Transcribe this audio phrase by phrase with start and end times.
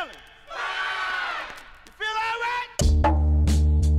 [0.00, 0.16] feeling?
[1.86, 3.90] You feel all right?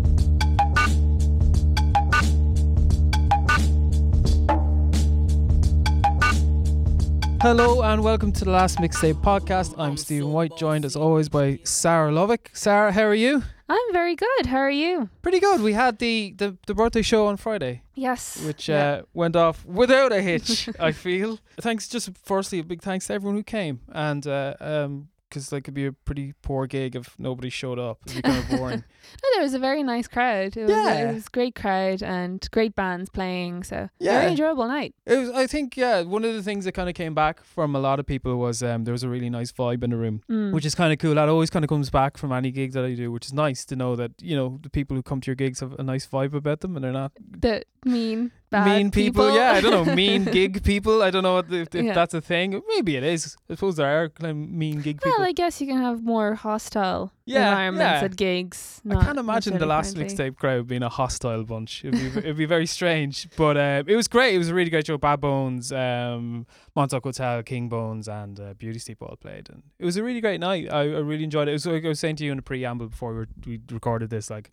[7.42, 9.73] Hello and welcome to the Last Mixtape podcast.
[9.77, 12.47] I'm Stephen White, joined as always by Sarah Lovick.
[12.54, 13.41] Sarah, how are you?
[13.68, 14.45] I'm very good.
[14.45, 15.09] How are you?
[15.21, 15.61] Pretty good.
[15.61, 18.43] We had the, the, the birthday show on Friday, Yes.
[18.45, 18.89] which Yeah.
[18.89, 21.39] uh, went off without a hitch, I feel.
[21.59, 23.79] Thanks, just firstly, a big thanks to everyone who came.
[23.91, 28.00] And uh, um 'cause that could be a pretty poor gig if nobody showed up.
[28.05, 28.83] It'd be kind of boring.
[29.24, 30.55] No, there was a very nice crowd.
[30.57, 31.10] It was, Yeah.
[31.10, 33.64] it was a great crowd and great bands playing.
[33.64, 34.20] So Yeah.
[34.20, 34.94] very enjoyable night.
[35.05, 37.76] It was, I think, yeah, one of the things that kind of came back from
[37.76, 40.22] a lot of people was um, there was a really nice vibe in the room.
[40.30, 40.52] Mm.
[40.54, 41.16] which is kind of cool.
[41.16, 43.63] That always kind of comes back from any gig that I do, which is nice
[43.66, 46.05] to know that you know the people who come to your gigs have a nice
[46.05, 49.34] vibe about them, and they're not that mean, mean people.
[49.34, 51.02] Yeah, I don't know, mean gig people.
[51.02, 51.94] I don't know if, if Yeah.
[51.94, 52.62] that's a thing.
[52.68, 53.38] Maybe it is.
[53.50, 55.14] I suppose there are kind of mean gig people.
[55.18, 58.05] Well, I guess you can have more hostile Yeah, environments yeah.
[58.05, 58.82] at gigs.
[58.90, 60.13] I can't imagine the last friendly.
[60.13, 61.85] mixtape crowd being a hostile bunch.
[61.85, 64.35] It'd be, it'd be very strange, but uh, it was great.
[64.35, 64.97] It was a really great show.
[64.97, 69.85] Bad Bones, um, Montauk Hotel, King Bones, and uh, Beauty Sleep all played, and it
[69.85, 70.67] was a really great night.
[70.72, 71.52] I, I really enjoyed it.
[71.52, 73.61] It was like I was saying to you in the preamble before we, were, we
[73.72, 74.52] recorded this, like.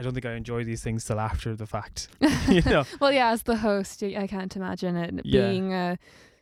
[0.00, 2.08] I don't think I enjoy these things till after the fact.
[2.48, 5.48] you know, Well, yeah, as the host, I can't imagine it Yeah.
[5.48, 5.98] being a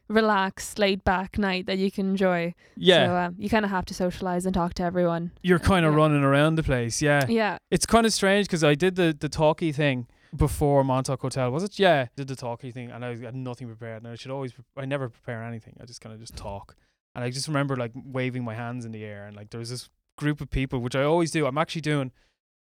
[0.08, 2.54] relaxed, laid back night that you can enjoy.
[2.76, 5.32] yeah, So um, you kind of have to socialize and talk to everyone.
[5.42, 5.98] you're kind of yeah.
[5.98, 7.02] running around the place.
[7.02, 7.58] Yeah, Yeah.
[7.70, 11.50] it's kind of strange because I did the the talkie thing before Montauk Hotel.
[11.50, 11.78] Was it?
[11.78, 14.02] Yeah, did the talkie thing, and I had nothing prepared.
[14.02, 15.74] And I should always, I never prepare anything.
[15.80, 16.76] I just kind of just talk,
[17.14, 19.70] and I just remember like waving my hands in the air, and like there was
[19.70, 21.46] this group of people, which I always do.
[21.46, 22.12] I'm actually doing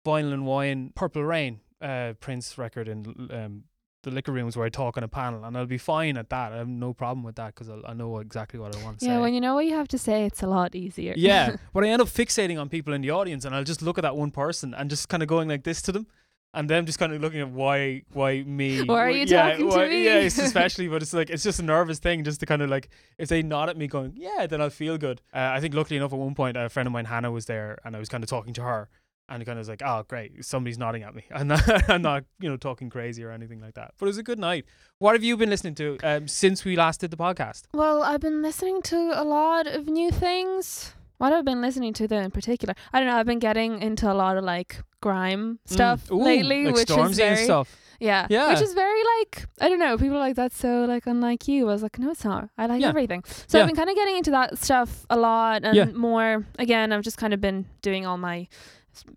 [0.04, 3.64] Vinyl and Wine, Purple Rain, uh, Prince record in um.
[4.02, 6.52] The liquor rooms where I talk on a panel, and I'll be fine at that.
[6.52, 9.16] I have no problem with that because I know exactly what I want to Yeah,
[9.16, 9.20] say.
[9.22, 11.14] when you know what you have to say, it's a lot easier.
[11.16, 13.96] Yeah, but I end up fixating on people in the audience, and I'll just look
[13.96, 16.06] at that one person and just kind of going like this to them,
[16.52, 18.82] and them just kind of looking at why, why me?
[18.86, 20.04] Why are you yeah, talking to me?
[20.04, 22.68] Yeah, it's especially, but it's like it's just a nervous thing, just to kind of
[22.68, 25.22] like if they nod at me, going yeah, then I'll feel good.
[25.32, 27.78] Uh, I think luckily enough, at one point, a friend of mine, Hannah, was there,
[27.86, 28.90] and I was kind of talking to her.
[29.28, 31.24] And kind of was like, oh, great, somebody's nodding at me.
[31.34, 33.94] I'm not, I'm not, you know, talking crazy or anything like that.
[33.98, 34.66] But it was a good night.
[34.98, 37.62] What have you been listening to um, since we last did the podcast?
[37.72, 40.92] Well, I've been listening to a lot of new things.
[41.18, 42.74] What have I been listening to though in particular?
[42.92, 43.16] I don't know.
[43.16, 46.16] I've been getting into a lot of like grime stuff Mm.
[46.16, 47.74] Ooh, lately, like which Stormzy is very stuff.
[48.00, 48.52] yeah, Yeah.
[48.52, 49.96] which is very like I don't know.
[49.96, 51.68] People are like that's so like unlike you.
[51.68, 52.50] I was like, no, it's not.
[52.58, 52.88] I like Yeah.
[52.88, 53.22] everything.
[53.46, 53.62] So Yeah.
[53.64, 56.44] I've been kind of getting into that stuff a lot and more.
[56.58, 58.48] Again, I've just kind of been doing all my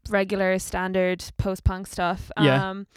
[0.09, 2.31] regular standard post punk stuff.
[2.39, 2.69] Yeah.
[2.69, 2.88] Um,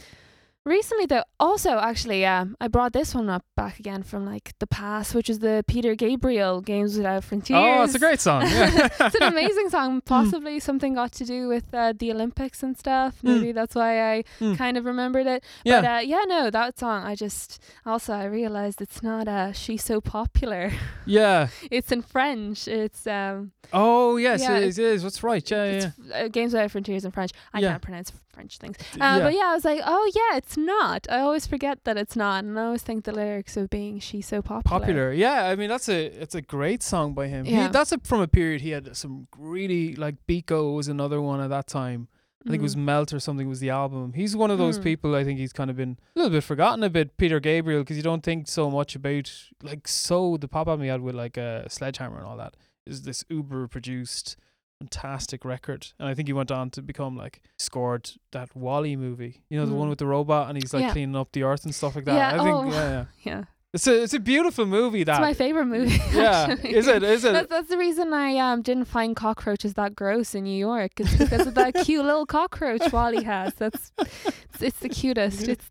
[0.67, 4.67] Recently though, also actually, um, I brought this one up back again from like the
[4.67, 7.59] past, which is the Peter Gabriel Games Without Frontiers.
[7.59, 8.43] Oh, it's a great song.
[8.43, 8.89] Yeah.
[9.01, 10.01] it's an amazing song.
[10.05, 13.17] Possibly something got to do with uh, the Olympics and stuff.
[13.23, 14.57] Maybe that's why I Mm.
[14.59, 15.45] kind of remembered it.
[15.65, 15.81] yeah.
[15.81, 17.05] But uh, yeah, no, that song.
[17.05, 20.73] I just also I realized it's not uh she's so popular.
[21.07, 21.49] yeah.
[21.71, 22.69] it's in French.
[22.69, 24.79] It's um Oh, yes, Yeah, it is.
[24.79, 25.05] It is.
[25.05, 25.49] What's right?
[25.51, 26.25] Yeah, yeah.
[26.25, 27.31] uh, Games Without Frontiers in French.
[27.55, 27.71] I Yeah.
[27.71, 28.77] can't pronounce French things.
[28.97, 29.17] yeah.
[29.17, 31.07] Uh, But yeah, I was like, oh yeah, it's not.
[31.11, 34.27] I always forget that it's not, and I always think the lyrics of being she's
[34.27, 34.79] so popular.
[34.81, 35.13] popular.
[35.13, 37.45] Yeah, I mean that's a it's a great song by him.
[37.45, 37.69] He, Yeah.
[37.69, 41.51] that's a, from a period he had some really like Biko was another one at
[41.51, 42.09] that time.
[42.47, 42.85] I think it was Mhm.
[42.85, 44.15] Melt or something was the album.
[44.15, 44.83] He's one of those Mm.
[44.85, 47.19] people I think he's kind of been a little bit forgotten a bit.
[47.19, 49.31] Peter Gabriel because you don't think so much about
[49.63, 52.57] like so the pop album he had with like a uh, Sledgehammer and all that
[52.87, 54.37] is this uber produced
[54.81, 59.43] fantastic record and I think he went on to become like scored that WALL-E movie
[59.51, 59.91] you know the one Mm.
[59.91, 60.93] with the robot and he's like Yeah.
[60.93, 62.71] cleaning up the earth and stuff like that Yeah, I think oh.
[62.73, 63.45] yeah, yeah yeah.
[63.75, 66.01] it's a it's a beautiful movie that It's my favorite movie.
[66.15, 66.75] yeah actually.
[66.75, 70.35] is it is it That's, that's the reason I um didn't find cockroaches that gross
[70.35, 70.93] in New York.
[70.99, 73.53] It's because of that cute little cockroach WALL-E has.
[73.55, 75.47] That's it's, it's the cutest.
[75.47, 75.67] It's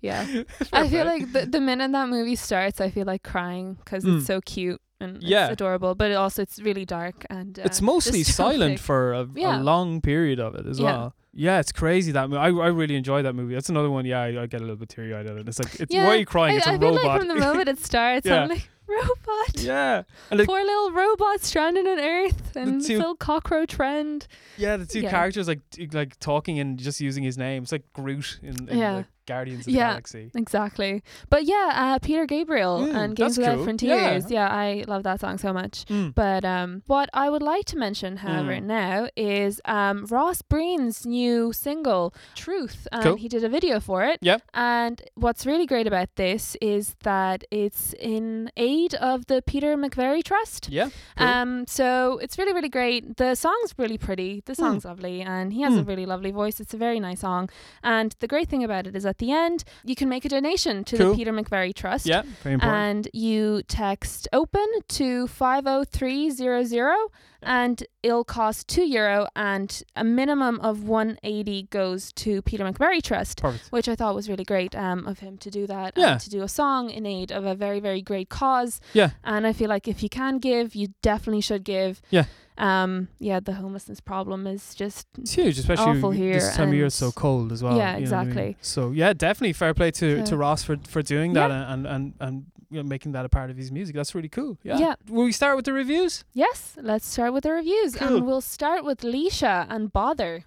[0.00, 0.42] yeah.
[0.72, 4.18] I feel like the the minute that movie starts, I feel like crying because Mm.
[4.18, 5.44] it's so cute and Yeah.
[5.46, 9.28] it's adorable, but it also it's really dark and uh, it's mostly silent for a,
[9.34, 9.60] Yeah.
[9.60, 10.84] a long period of it as Yeah.
[10.86, 11.14] well.
[11.38, 12.40] Yeah, it's crazy that movie.
[12.40, 13.52] I, I really enjoy that movie.
[13.52, 14.06] That's another one.
[14.06, 15.46] Yeah, I, I get a little bit teary eyed at it.
[15.46, 16.54] It's like, it's, Yeah, why are you crying?
[16.54, 17.04] I, it's a I feel robot.
[17.04, 18.42] like from the moment it starts, Yeah.
[18.44, 19.54] I'm like robot.
[19.56, 24.26] yeah, and like, Poor little robot stranded on Earth and two- little cockroach friend.
[24.56, 25.10] yeah, the two yeah.
[25.10, 25.60] characters like
[25.92, 27.62] like talking and just using his name.
[27.64, 28.92] It's like Groot in, in Yeah.
[29.00, 29.88] the Guardians of Yeah.
[29.88, 30.30] the Galaxy.
[30.36, 31.02] Exactly.
[31.28, 33.64] But yeah, uh, Peter Gabriel Mm, and Games Without cool.
[33.64, 34.30] Frontiers.
[34.30, 34.48] Yeah.
[34.48, 35.84] I love that song so much.
[35.86, 36.14] Mm.
[36.14, 38.62] But um, what I would like to mention, however, Mm.
[38.64, 42.86] now is um, Ross Breen's new single, Truth.
[42.92, 43.16] And Cool.
[43.16, 44.20] he did a video for it.
[44.22, 44.42] Yep.
[44.54, 50.22] And what's really great about this is that it's in aid of the Peter McVerry
[50.30, 50.62] Trust.
[50.78, 50.88] Yeah.
[51.18, 51.26] cool.
[51.26, 51.86] Um, so
[52.22, 53.16] it's really, really great.
[53.22, 54.32] The song's really pretty.
[54.50, 55.88] The song's lovely, and he has a Hmm.
[55.90, 56.56] really lovely voice.
[56.62, 57.48] It's a very nice song.
[57.82, 59.58] And the great thing about it is at the end,
[59.90, 61.10] you can make a donation to Cool.
[61.10, 62.06] the Peter McVerry Trust.
[62.06, 62.22] yeah.
[62.42, 62.82] Very important.
[62.88, 64.66] And you text open
[65.00, 67.10] to 50300
[67.46, 73.40] and it'll cost 2 euro and a minimum of 180 goes to Peter McVerry Trust
[73.40, 73.68] Perfect.
[73.70, 76.18] which I thought was really great um, of him to do that Yeah.
[76.18, 78.80] to do a song in aid of a very very great cause.
[78.92, 79.10] Yeah.
[79.24, 82.02] And I feel like if you can give, you definitely should give.
[82.10, 82.24] Yeah.
[82.58, 83.08] Um.
[83.18, 83.40] Yeah.
[83.40, 86.86] The homelessness problem is just It's huge, especially awful here this time of year.
[86.86, 87.76] It's so cold as well.
[87.76, 88.02] Yeah, know I mean?
[88.02, 88.56] exactly.
[88.60, 91.72] So yeah, definitely fair play to, to Ross for for doing that Yeah.
[91.72, 93.94] and and and you know, making that a part of his music.
[93.94, 94.58] That's really cool.
[94.64, 94.78] Yeah.
[94.78, 94.94] Yeah.
[95.08, 96.24] Will we start with the reviews?
[96.34, 96.76] yes.
[96.80, 98.08] Let's start with the reviews, Cool.
[98.16, 100.44] and we'll start with Laoise and Bother.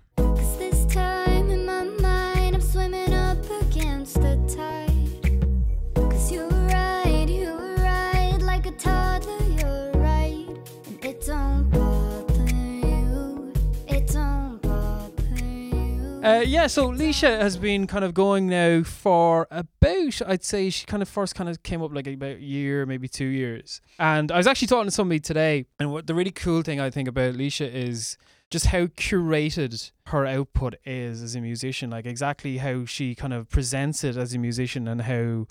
[16.22, 20.86] Uh, yeah, so Laoise has been kind of going now for about, I'd say she
[20.86, 23.80] kind of first kind of came up like about a year, maybe two years.
[23.98, 26.90] And I was actually talking to somebody today, and what the really cool thing I
[26.90, 28.18] think about Laoise is
[28.52, 33.50] just how curated her output is as a musician, like exactly how she kind of
[33.50, 35.48] presents it as a musician and how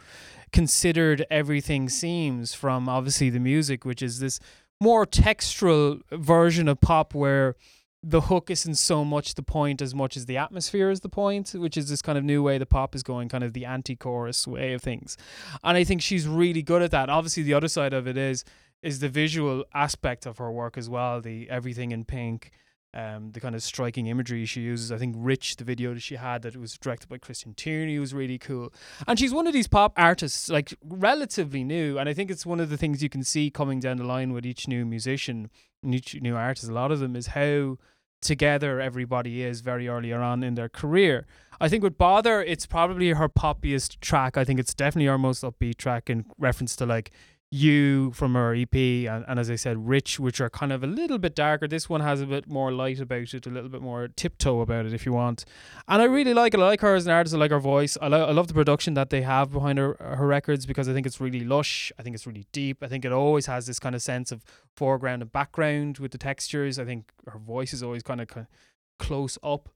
[0.52, 4.38] considered everything seems from obviously the music, which is this
[4.80, 7.56] more textural version of pop where
[8.02, 11.50] the hook isn't so much the point as much as the atmosphere is the point,
[11.54, 13.96] which is this kind of new way the pop is going, kind of the anti
[13.96, 15.16] chorus way of things.
[15.64, 17.10] And I think she's really good at that.
[17.10, 18.44] Obviously the other side of it is
[18.82, 22.52] is the visual aspect of her work as well, the everything in pink.
[22.98, 24.90] Um, the kind of striking imagery she uses.
[24.90, 28.12] I think Rich, the video that she had that was directed by Christian Tierney, was
[28.12, 28.72] really cool.
[29.06, 31.96] And she's one of these pop artists, like relatively new.
[31.96, 34.32] And I think it's one of the things you can see coming down the line
[34.32, 35.48] with each new musician
[35.80, 36.68] and each new artist.
[36.68, 37.78] A lot of them is how
[38.20, 41.24] together everybody is very earlier on in their career.
[41.60, 44.36] I think with Bother, it's probably her poppiest track.
[44.36, 47.12] I think it's definitely her most upbeat track in reference to like
[47.50, 50.86] you from her EP and, and as I said, Rich, which are kind of a
[50.86, 51.66] little bit darker.
[51.66, 54.84] This one has a bit more light about it, a little bit more tiptoe about
[54.84, 55.46] it, if you want.
[55.86, 56.60] And I really like it.
[56.60, 57.34] I like her as an artist.
[57.34, 57.96] I like her voice.
[58.02, 60.92] I, lo- I love the production that they have behind her her records because I
[60.92, 61.90] think it's really lush.
[61.98, 62.82] I think it's really deep.
[62.82, 64.44] I think it always has this kind of sense of
[64.76, 66.78] foreground and background with the textures.
[66.78, 69.70] I think her voice is always kind of, kind of close up.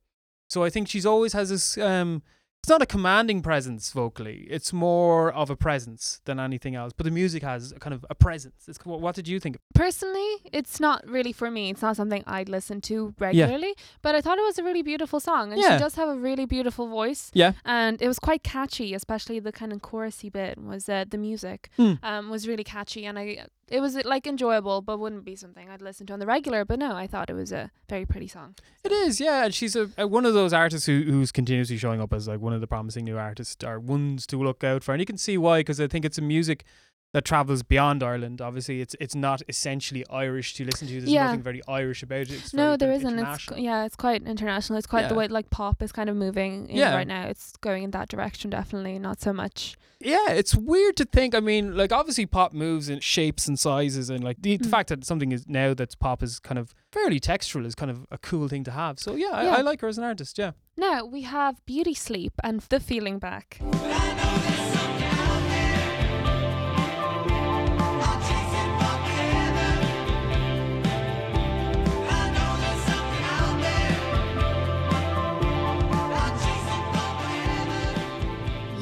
[0.51, 1.79] So I think she's always has this.
[1.79, 2.23] Um,
[2.63, 4.47] it's not a commanding presence vocally.
[4.49, 6.93] It's more of a presence than anything else.
[6.97, 8.69] But the music has a kind of a presence.
[8.69, 9.57] It's, what, did you think?
[9.75, 11.71] Personally, it's not really for me.
[11.71, 15.19] It's not something I'd listen to regularly, but I thought it was a really beautiful
[15.19, 15.51] song.
[15.53, 15.77] And Yeah.
[15.77, 17.33] she does have a really beautiful voice.
[17.35, 17.55] Yeah.
[17.65, 21.69] And it was quite catchy, especially the kind of chorusy bit was uh, the music
[21.77, 21.95] Hmm.
[22.05, 23.05] um, was really catchy.
[23.07, 26.19] And I it was uh, like enjoyable, but wouldn't be something I'd listen to on
[26.19, 26.65] the regular.
[26.65, 28.55] But no, I thought it was a very pretty song.
[28.85, 29.47] It is, yeah.
[29.47, 32.41] And she's a, a one of those artists who who's continuously showing up as like
[32.41, 34.93] one of the promising new artists or ones to look out for.
[34.93, 36.65] And you can see why because I think it's a music
[37.13, 38.41] that travels beyond Ireland.
[38.41, 40.95] Obviously, it's it's not essentially Irish to listen to.
[41.01, 41.27] There's Yeah.
[41.27, 42.31] nothing very Irish about it.
[42.33, 43.19] It's no, there isn't.
[43.19, 44.79] It's yeah, it's quite international.
[44.79, 46.95] It's quite the way like pop is kind of moving in Yeah.
[46.95, 47.27] right now.
[47.27, 48.99] It's going in that direction, definitely.
[48.99, 49.77] Not so much.
[50.05, 51.33] Yeah, it's weird to think.
[51.33, 54.71] I mean, like obviously pop moves in shapes and sizes, and like the, the Mm.
[54.71, 58.05] fact that something is now that's pop is kind of fairly textural is kind of
[58.11, 58.99] a cool thing to have.
[58.99, 59.55] So yeah, I, Yeah.
[59.59, 60.39] I like her as an artist.
[60.39, 60.53] Yeah.
[60.77, 63.61] Now we have Beauty Sleep and The Feeling Back.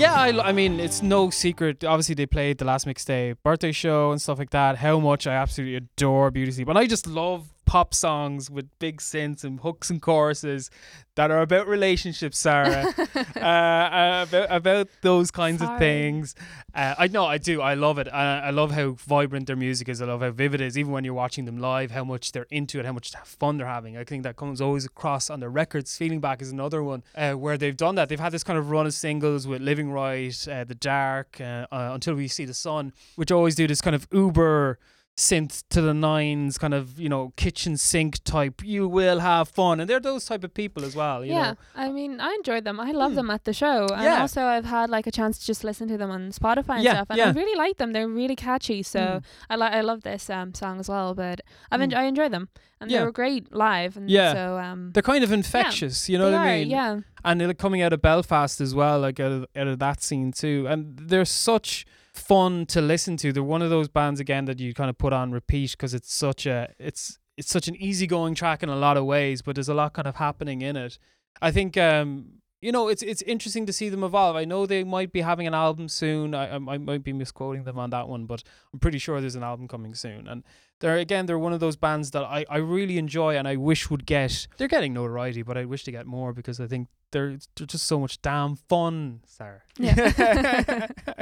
[0.01, 1.85] Yeah, I mean, it's no secret.
[1.85, 4.79] Obviously, they played the last mixtape birthday show and stuff like that.
[4.79, 6.69] How much I absolutely adore Beauty Sleep.
[6.69, 10.73] And I just love pop songs with big synths and hooks and choruses
[11.15, 12.93] that are about relationships, Sarah.
[13.37, 16.35] uh, uh, about, about those kinds of things.
[16.75, 17.61] Uh, I know, I do.
[17.61, 18.09] I love it.
[18.09, 20.03] Uh, I love how vibrant their music is.
[20.03, 20.77] I love how vivid it is.
[20.77, 23.69] Even when you're watching them live, how much they're into it, how much fun they're
[23.69, 23.97] having.
[23.97, 25.97] I think that comes always across on their records.
[25.97, 28.09] Feeling Back is another one uh, where they've done that.
[28.09, 31.69] They've had this kind of run of singles with Living Right, uh, The Dark, uh,
[31.71, 34.81] uh, Until We See the Sun, which always do this kind of uber
[35.29, 39.75] synth to the nines kind of you know kitchen sink type you will have fun
[39.81, 42.65] and they're those type of people as well you yeah, know I mean, I enjoyed
[42.65, 42.79] them.
[42.81, 43.17] I love Hmm.
[43.21, 44.21] them at the show, and Yeah.
[44.23, 46.95] also I've had like a chance to just listen to them on Spotify and Yeah,
[46.95, 47.29] stuff, and yeah.
[47.29, 47.93] I really like them.
[47.95, 49.23] They're really catchy, so Mm.
[49.51, 51.15] I like I love this um song as well.
[51.15, 51.37] But
[51.71, 51.87] I've Mm.
[51.91, 52.45] enj- I enjoy them,
[52.81, 54.33] and they were great live, and Yeah.
[54.39, 57.83] so um they're kind of infectious you know what I mean yeah, and they're coming
[57.85, 60.59] out of Belfast as well, like out of, out of that scene too.
[60.71, 61.85] And they're such
[62.21, 63.33] fun to listen to.
[63.33, 66.13] They're one of those bands again that you kind of put on repeat because it's
[66.15, 69.69] such a it's it's such an easygoing track in a lot of ways, but there's
[69.69, 70.99] a lot kind of happening in it.
[71.41, 72.27] I think um
[72.61, 74.37] you know it's it's interesting to see them evolve.
[74.37, 76.35] I know they might be having an album soon.
[76.35, 79.37] I I, I might be misquoting them on that one, but I'm pretty sure there's
[79.37, 80.29] an album coming soon.
[80.29, 80.45] And
[80.81, 83.91] they're again they're one of those bands that I, I really enjoy and I wish
[83.91, 87.39] would get they're getting notoriety, but I wish to get more because I think they're
[87.57, 89.63] they're just so much damn fun, Sarah.
[89.79, 90.87] Yeah.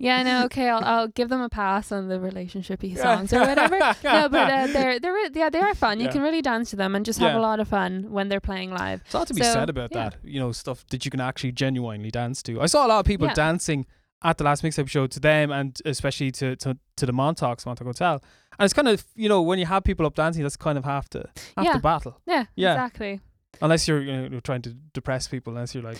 [0.00, 3.78] yeah, no, okay, I'll, I'll give them a pass on the relationshipy songs or whatever.
[4.04, 6.00] no, but uh, they're they're re- yeah they are fun.
[6.00, 6.12] You Yeah.
[6.12, 7.38] can really dance to them and just have Yeah.
[7.38, 9.02] a lot of fun when they're playing live.
[9.04, 10.08] There's a lot to be So, said about yeah.
[10.10, 10.16] that.
[10.24, 12.60] You know, stuff that you can actually genuinely dance to.
[12.60, 13.86] I saw a lot of people dancing
[14.22, 17.86] at the last mixtape show to them and especially to, to, to the Montauk's Montauk
[17.86, 18.22] Hotel.
[18.58, 20.84] And it's kind of you know, when you have people up dancing, that's kind of
[20.84, 21.24] half the
[21.56, 21.72] half Yeah.
[21.74, 22.20] the battle.
[22.26, 22.72] Yeah, Yeah.
[22.74, 23.20] exactly.
[23.62, 25.98] Unless you're you know, trying to depress people, unless you're like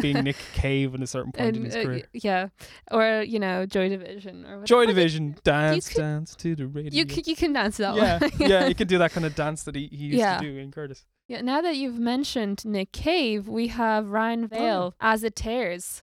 [0.00, 2.08] being Nick Cave at a certain point in And, his uh, career.
[2.12, 2.48] yeah,
[2.90, 4.64] or you know Joy Division or whatever.
[4.66, 6.92] Joy But you- Division, dance, could- dance to the radio.
[6.92, 8.30] You can, you can dance to that yeah, one.
[8.50, 10.38] yeah, you can do that kind of dance that he, he used Yeah.
[10.38, 11.04] to do in Curtis.
[11.28, 16.02] Yeah, now that you've mentioned Nick Cave, we have Ryan Vail as it tears.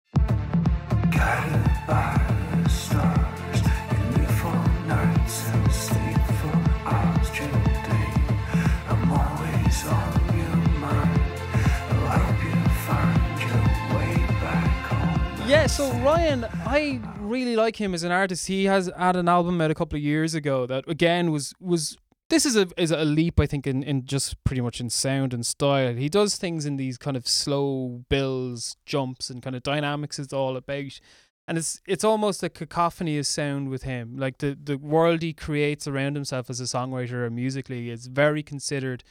[15.51, 18.47] Yeah, so Ryan, I really like him as an artist.
[18.47, 21.99] He has had an album out a couple of years ago that again was was
[22.29, 25.35] this is a is a leap I think in, in just pretty much in sound
[25.35, 25.97] and style.
[25.97, 30.33] He does things in these kind of slow bills, jumps and kind of dynamics it's
[30.33, 31.01] all about.
[31.49, 34.17] And it's it's almost a cacophony of sound with him.
[34.17, 38.45] Like the, the world he creates around himself as a songwriter or musically is very
[38.45, 39.03] considered,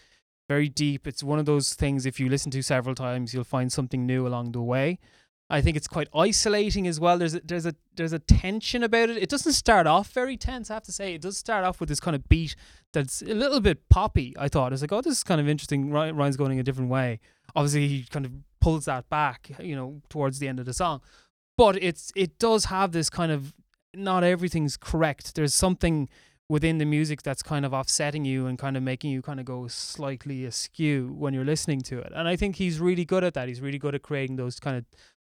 [0.47, 1.05] very deep.
[1.05, 4.25] It's one of those things if you listen to several times you'll find something new
[4.25, 4.99] along the way.
[5.49, 7.17] I think it's quite isolating as well.
[7.17, 9.17] There's a, there's a there's a tension about it.
[9.17, 11.15] It doesn't start off very tense, I have to say.
[11.15, 12.55] It does start off with this kind of beat
[12.93, 14.35] that's a little bit poppy.
[14.37, 15.91] I thought it's like, oh, this is kind of interesting.
[15.91, 17.19] Ryan's going in a different way.
[17.55, 21.01] Obviously, he kind of pulls that back, you know, towards the end of the song.
[21.57, 23.53] But it's it does have this kind of
[23.95, 25.33] not everything's correct.
[25.33, 26.09] There's something
[26.47, 29.45] within the music that's kind of offsetting you and kind of making you kind of
[29.45, 32.11] go slightly askew when you're listening to it.
[32.15, 33.47] And I think he's really good at that.
[33.47, 34.85] He's really good at creating those kind of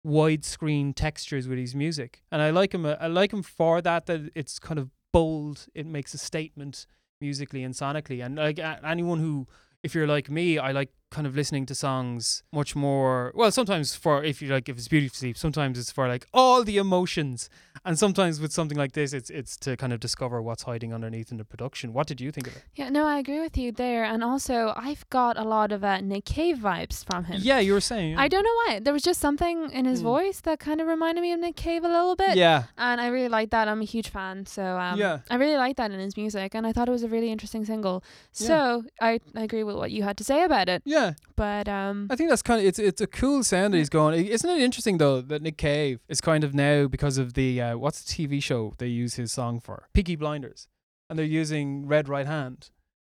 [0.06, 2.86] widescreen textures with his music, and I like him.
[2.86, 4.06] uh, I like him for that.
[4.06, 5.66] That it's kind of bold.
[5.74, 6.86] It makes a statement
[7.20, 8.24] musically and sonically.
[8.24, 9.46] And like anyone who,
[9.82, 13.32] if you're like me, I like kind of listening to songs much more.
[13.34, 16.62] Well, sometimes for if you like, if it's beautiful sleep, sometimes it's for like all
[16.64, 17.50] the emotions,
[17.84, 21.30] and sometimes with something like this, it's it's to kind of discover what's hiding underneath
[21.32, 21.92] in the production.
[21.92, 22.62] What did you think of it?
[22.76, 24.04] Yeah, no, I agree with you there.
[24.04, 27.40] And also, I've got a lot of uh, Nick Cave vibes from him.
[27.42, 28.16] Yeah, you were saying.
[28.16, 28.80] I don't know why.
[28.80, 30.04] There was just something in his Mm.
[30.14, 32.36] voice that kind of reminded me of Nick Cave a little bit.
[32.36, 32.64] Yeah.
[32.78, 33.66] And I really like that.
[33.68, 34.46] I'm a huge fan.
[34.46, 35.18] So um, Yeah.
[35.30, 36.54] I really like that in his music.
[36.54, 38.02] And I thought it was a really interesting single.
[38.36, 38.46] Yeah.
[38.46, 38.56] So
[39.00, 40.82] I, I agree with what you had to say about it.
[40.84, 40.99] Yeah.
[41.36, 44.26] But um, I think that's kind of it's it's a cool sound that he's going.
[44.26, 47.76] Isn't it interesting though that Nick Cave is kind of now because of the uh,
[47.78, 50.68] what's the TV show they use his song for Peaky Blinders,
[51.08, 52.70] and they're using Red Right Hand,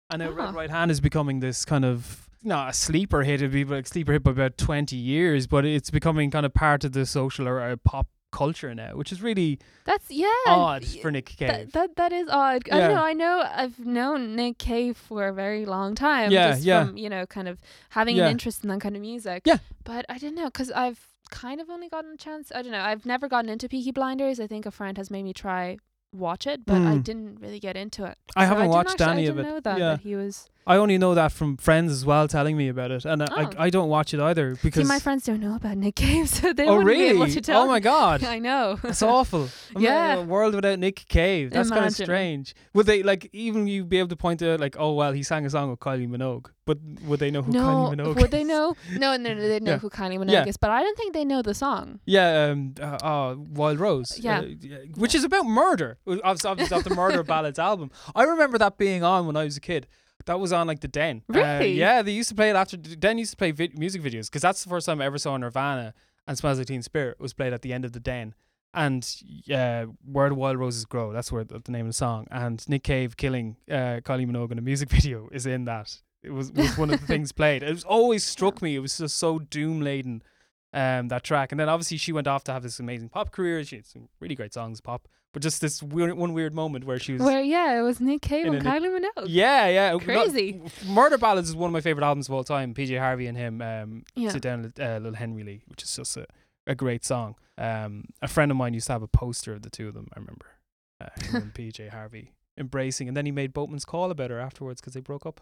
[0.10, 0.46] and now Ah.
[0.46, 3.36] Red Right Hand is becoming this kind of not a sleeper hit.
[3.42, 6.84] It'd be like sleeper hit by about twenty years, but it's becoming kind of part
[6.84, 8.08] of the social or uh, pop
[8.44, 10.28] culture now, which is really that's, yeah.
[10.48, 11.72] odd for Nick That, Cave.
[11.78, 12.62] that that is odd.
[12.72, 13.04] I don't know.
[13.12, 16.32] I know I've known Nick Cave for a very long time.
[16.32, 16.86] Yeah, just yeah.
[16.86, 17.56] From you know, kind of
[17.98, 18.26] having Yeah.
[18.26, 19.40] an interest in that kind of music.
[19.46, 19.58] Yeah.
[19.84, 21.02] But I don't know because I've
[21.44, 22.52] kind of only gotten a chance.
[22.58, 22.86] I don't know.
[22.92, 24.40] I've never gotten into Peaky Blinders.
[24.40, 25.78] I think a friend has made me try
[26.14, 27.04] watch it, but I Mm.
[27.10, 28.18] didn't really get into it.
[28.36, 29.44] I So haven't didn't watched actually, any I of it.
[29.44, 30.36] know that, yeah, that he was.
[30.68, 33.36] I only know that from friends as well telling me about it, and I, Oh.
[33.58, 36.28] I, I don't watch it either See, because my friends don't know about Nick Cave,
[36.38, 37.32] so they oh wouldn't be able really?
[37.32, 37.64] to tell.
[37.64, 38.24] Oh my god!
[38.36, 38.78] I know.
[38.84, 39.48] That's awful.
[39.76, 40.16] I'm Yeah.
[40.16, 41.52] A world without Nick Cave.
[41.52, 42.54] That's kind of strange.
[42.74, 45.46] Would they like even you be able to point to like, oh well, he sang
[45.46, 48.16] a song with Kylie Minogue, but would they know who no, Kylie Minogue?
[48.22, 48.48] would they is?
[48.48, 48.76] know?
[48.98, 49.78] No, no, no, they know Yeah.
[49.80, 50.46] who Kylie Minogue Yeah.
[50.46, 52.02] is, but I don't think they know the song.
[52.06, 54.20] Yeah, um, uh, uh, Wild Rose.
[54.20, 54.40] Yeah.
[54.40, 54.44] uh,
[54.96, 55.98] which is about murder.
[56.06, 57.90] Was Obviously, obviously off the Murder Ballads album.
[58.16, 59.88] I remember that being on when I was a kid.
[60.28, 61.24] That was on like the Den.
[61.30, 61.72] Uh, Really?
[61.74, 62.78] yeah, they used to play it after.
[62.78, 65.36] Den used to play vid- music videos because that's the first time I ever saw
[65.36, 65.94] Nirvana
[66.28, 68.36] and Smells Like Teen Spirit was played at the end of the Den.
[68.74, 69.04] And
[69.52, 72.28] uh, Where the Wild Roses Grow, that's where the, the name of the song.
[72.30, 76.00] And Nick Cave killing uh, Kylie Minogue in a music video is in that.
[76.24, 77.64] It was, was one of the things played.
[77.64, 78.76] It was always struck me.
[78.76, 80.22] It was just so doom laden,
[80.74, 81.52] um, that track.
[81.52, 83.64] And then obviously she went off to have this amazing pop career.
[83.64, 85.08] She had some really great songs, pop.
[85.34, 87.22] But just this weird, one weird moment where she was.
[87.22, 89.26] Where yeah, it was Nick Cave and Kylie Minogue.
[89.28, 89.92] yeah, yeah.
[89.92, 90.62] Not- Crazy.
[90.88, 92.74] Murder Ballads is one of my favorite albums of all time.
[92.74, 94.30] PJ Harvey and him um, Yeah.
[94.30, 96.26] sit down with uh, Little Henry Lee, which is just a
[96.66, 97.36] a great song.
[97.58, 100.08] Um, a friend of mine used to have a poster of the two of them.
[100.16, 100.48] I remember
[101.00, 104.82] uh, him and PJ Harvey embracing, and then he made Boatman's Call about her afterwards
[104.82, 105.40] because they broke up.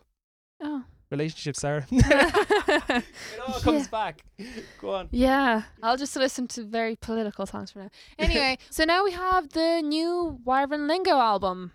[0.62, 0.84] Oh.
[1.18, 1.86] Relationship, Sarah.
[1.92, 3.90] it all comes Yeah.
[4.00, 4.16] back.
[4.82, 5.08] Go on.
[5.12, 7.90] Yeah, I'll just listen to very political songs for now.
[8.26, 11.72] Anyway, so now we have the new Wyvern Lingo album.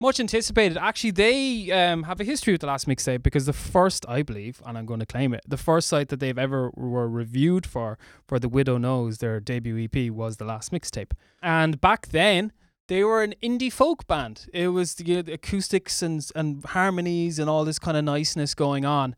[0.00, 0.76] Much anticipated.
[0.76, 4.60] Actually, they um, have a history with the last mixtape because the first, I believe,
[4.66, 7.98] and I'm going to claim it, the first site that they've ever were reviewed for
[8.26, 11.12] for the Widow Knows, their debut EP, was the last mixtape.
[11.40, 12.50] And back then,
[12.92, 14.48] they were an indie folk band.
[14.52, 18.84] It was the, the acoustics and and harmonies and all this kind of niceness going
[18.84, 19.16] on.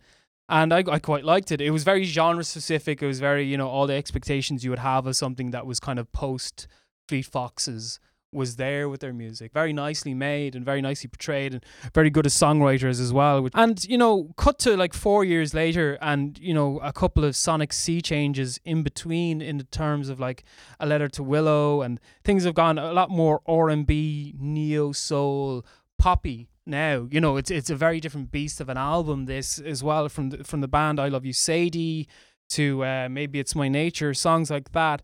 [0.48, 1.60] And I, I quite liked it.
[1.60, 3.02] It was very genre specific.
[3.02, 5.80] It was very, you know, all the expectations you would have of something that was
[5.80, 6.68] kind of post
[7.08, 7.98] Fleet Foxes
[8.34, 9.52] was there with their music.
[9.52, 11.64] Very nicely made and very nicely portrayed and
[11.94, 13.48] very good as songwriters as well.
[13.54, 17.36] And, you know, cut to like four years later and, you know, a couple of
[17.36, 20.44] sonic sea changes in between in the terms of like
[20.80, 25.64] a letter to Willow and things have gone a lot more R&B, neo soul,
[25.98, 27.08] poppy now.
[27.10, 30.30] You know, it's it's a very different beast of an album this as well from
[30.30, 32.08] the, from the band I Love You Sadie
[32.50, 35.02] to uh, maybe it's my nature songs like that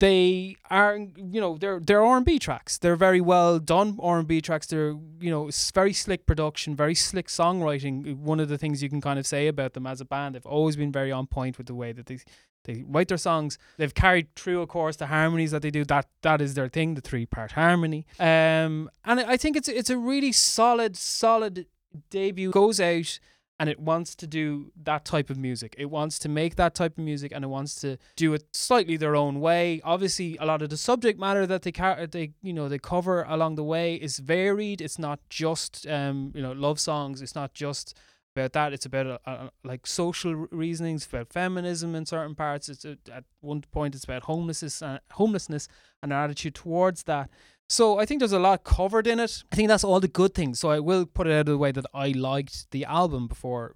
[0.00, 2.78] they are you know they're they're R&B tracks.
[2.78, 4.66] They're very well done R&B tracks.
[4.66, 8.16] They're you know it's very slick production very slick songwriting.
[8.16, 10.46] One of the things you can kind of say about them as a band they've
[10.46, 12.18] always been very on point with the way that they
[12.64, 13.58] they write their songs.
[13.76, 15.84] They've carried through of course the harmonies that they do.
[15.84, 18.06] That that is their thing the three part harmony.
[18.20, 21.66] Um and I think it's it's a really solid solid
[22.10, 22.50] debut.
[22.50, 23.18] Goes out
[23.60, 25.74] and it wants to do that type of music.
[25.78, 28.96] It wants to make that type of music, and it wants to do it slightly
[28.96, 29.80] their own way.
[29.84, 33.24] Obviously, a lot of the subject matter that they car- they you know they cover
[33.28, 34.80] along the way is varied.
[34.80, 37.20] It's not just um you know love songs.
[37.20, 37.96] It's not just
[38.36, 38.72] about that.
[38.72, 42.68] It's about uh, uh, like social reasonings, about feminism in certain parts.
[42.68, 45.68] It's uh, at one point it's about homelessness, uh, homelessness,
[46.02, 47.30] and an attitude towards that.
[47.68, 49.42] So I think there's a lot covered in it.
[49.52, 50.58] I think that's all the good things.
[50.58, 53.74] So I will put it out of the way that I liked the album before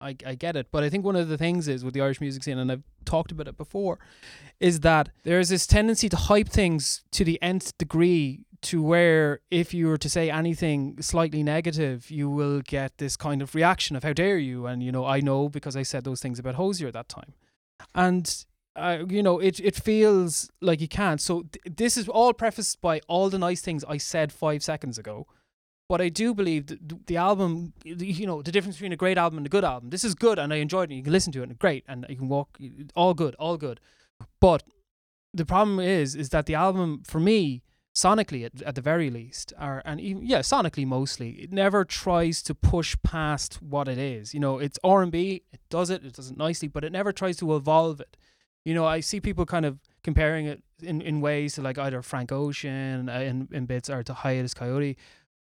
[0.00, 0.68] I, I get it.
[0.70, 2.84] But I think one of the things is with the Irish music scene, and I've
[3.04, 3.98] talked about it before,
[4.60, 9.74] is that there's this tendency to hype things to the nth degree to where if
[9.74, 14.04] you were to say anything slightly negative, you will get this kind of reaction of
[14.04, 14.66] how dare you?
[14.66, 17.34] And you know, I know because I said those things about Hozier at that time.
[17.94, 18.44] And
[18.76, 21.20] uh, you know, it it feels like you can't.
[21.20, 24.98] So th- this is all prefaced by all the nice things I said five seconds
[24.98, 25.26] ago.
[25.88, 29.36] But I do believe that the album, you know, the difference between a great album
[29.36, 29.90] and a good album.
[29.90, 30.94] This is good, and I enjoyed it.
[30.94, 32.58] You can listen to it, and great, and you can walk,
[32.96, 33.80] all good, all good.
[34.40, 34.62] But
[35.34, 37.62] the problem is, is that the album for me,
[37.94, 42.42] sonically at, at the very least, are and even yeah, sonically mostly, it never tries
[42.44, 44.32] to push past what it is.
[44.32, 46.92] You know, it's R and B, it does it, it does it nicely, but it
[46.92, 48.16] never tries to evolve it.
[48.64, 52.02] You know, I see people kind of comparing it in, in ways to like either
[52.02, 54.96] Frank Ocean uh, in, in bits or to Hiatus Kaiyote.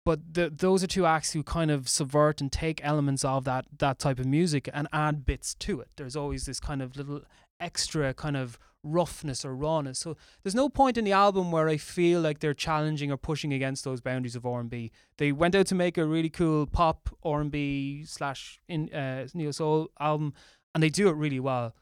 [0.05, 3.67] But the, those are two acts who kind of subvert and take elements of that
[3.79, 5.89] that type of music and add bits to it.
[5.97, 7.23] There's always this kind of little
[7.61, 9.99] extra kind of roughness or rawness.
[9.99, 13.53] So there's no point in the album where I feel like they're challenging or pushing
[13.53, 14.93] against those boundaries of R&B.
[15.19, 19.91] They went out to make a really cool pop R&B slash in uh, neo soul
[20.01, 20.33] album,
[20.75, 21.75] and they do it really well.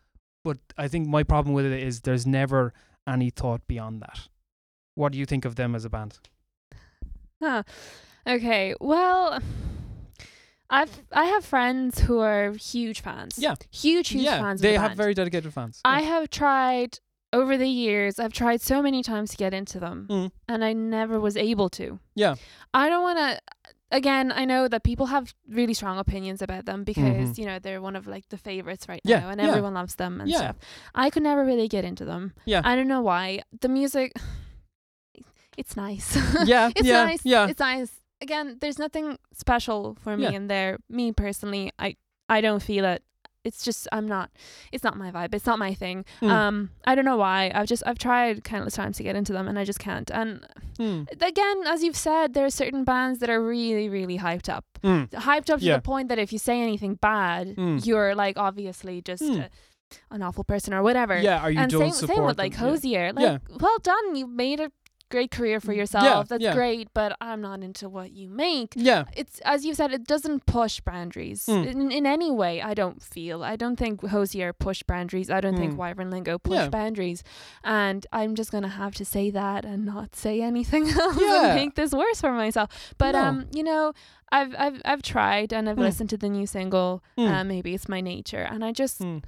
[0.46, 2.72] But I think my problem with it is there's never
[3.14, 4.18] any thought beyond that.
[4.94, 6.12] What do you think of them as a band?
[7.42, 7.62] Huh.
[8.26, 8.74] Okay.
[8.80, 9.40] Well,
[10.70, 13.38] I've I have friends who are huge fans.
[13.38, 13.54] Yeah.
[13.72, 14.60] Huge, huge yeah, fans.
[14.60, 14.98] they the have band.
[14.98, 15.80] very dedicated fans.
[15.84, 16.06] I Yeah.
[16.08, 16.98] have tried
[17.32, 18.18] over the years.
[18.18, 20.30] I've tried so many times to get into them, Mm.
[20.48, 21.98] and I never was able to.
[22.14, 22.36] Yeah.
[22.72, 23.40] I don't want to.
[23.92, 27.38] Again, I know that people have really strong opinions about them because Mhm.
[27.38, 29.48] you know they're one of like the favorites right Yeah, now, and yeah.
[29.48, 30.38] everyone loves them and Yeah.
[30.38, 30.56] stuff.
[30.94, 32.32] I could never really get into them.
[32.46, 32.62] Yeah.
[32.64, 33.42] I don't know why.
[33.60, 34.12] The music,
[35.56, 36.16] it's nice.
[36.44, 37.20] yeah, it's yeah, nice.
[37.24, 37.46] yeah.
[37.46, 38.00] It's nice.
[38.20, 40.78] Again, there's nothing special for me in there.
[40.88, 41.96] Me personally, I
[42.28, 43.02] I don't feel it.
[43.46, 44.30] It's just I'm not.
[44.72, 45.32] It's not my vibe.
[45.34, 46.04] It's not my thing.
[46.20, 46.30] Mm.
[46.30, 47.50] Um, I don't know why.
[47.54, 50.10] I've just I've tried countless times to get into them, and I just can't.
[50.10, 50.46] And
[50.78, 51.10] Mm.
[51.22, 54.64] again, as you've said, there are certain bands that are really, really hyped up.
[54.84, 55.08] Mm.
[55.10, 55.76] Hyped up to Yeah.
[55.76, 57.86] the point that if you say anything bad, Mm.
[57.86, 59.44] you're like obviously just Mm.
[59.46, 59.50] a,
[60.14, 61.16] an awful person or whatever.
[61.18, 62.64] Yeah, are you and same, support same with like them?
[62.64, 62.70] Yeah.
[62.70, 63.12] Hozier.
[63.14, 63.38] Like, Yeah.
[63.60, 64.16] well done.
[64.16, 64.70] You made a
[65.08, 66.04] great career for Mm, yourself.
[66.04, 66.54] yeah, That's yeah.
[66.54, 68.72] great, but I'm not into what you make.
[68.74, 71.66] Yeah, It's as you said, it doesn't push boundaries Mm.
[71.66, 72.60] in, in any way.
[72.60, 73.44] I don't feel.
[73.44, 75.30] I don't think Hozier pushed boundaries.
[75.30, 75.76] I don't think Mm.
[75.76, 76.68] Wyvern Lingo pushed Yeah.
[76.68, 77.22] boundaries.
[77.62, 81.46] And I'm just gonna have to say that and not say anything else Yeah.
[81.46, 82.94] and make this worse for myself.
[82.98, 83.22] But No.
[83.22, 83.92] um, you know,
[84.32, 85.82] I've I've I've tried and I've Mm.
[85.88, 87.02] listened to the new single.
[87.16, 87.30] Mm.
[87.30, 89.22] Uh, maybe it's my nature, and I just Mm.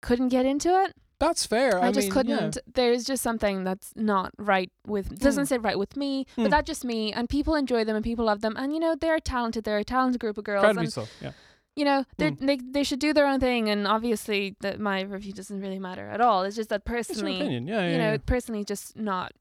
[0.00, 0.94] couldn't get into it.
[1.20, 1.78] That's fair.
[1.78, 2.58] I, I, just mean, couldn't.
[2.74, 5.18] There's just something that's not right with.
[5.20, 5.48] Doesn't Mm.
[5.48, 6.44] sit right with me, Mm.
[6.44, 7.12] but that's just me.
[7.12, 8.54] And people enjoy them, and people love them.
[8.56, 9.64] And you know, they're talented.
[9.64, 10.52] They're a talented group of Yeah.
[10.54, 10.64] girls.
[10.64, 11.06] Incredibly And so.
[11.20, 11.32] Yeah.
[11.76, 12.46] you know, they Mm.
[12.46, 13.68] they they should do their own thing.
[13.68, 16.42] And obviously, that my review doesn't really matter at all.
[16.44, 17.68] It's just that It's personally, opinion.
[17.68, 17.82] Yeah.
[17.82, 17.92] Yeah.
[17.92, 18.18] you know, yeah.
[18.24, 19.32] personally, just not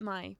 [0.00, 0.36] my